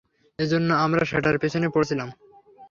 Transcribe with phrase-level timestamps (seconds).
[0.39, 2.09] এজন্য আমরা সেটার পিছনে পড়েছিলাম।